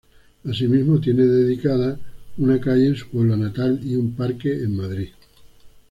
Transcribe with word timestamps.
Asimismo 0.45 0.99
tiene 0.99 1.27
dedicada 1.27 1.99
una 2.39 2.59
calle 2.59 2.87
en 2.87 2.95
su 2.95 3.07
pueblo 3.09 3.37
natal 3.37 3.79
y 3.83 3.93
un 3.93 4.13
parque 4.15 4.51
en 4.51 4.75
Madrid. 4.75 5.09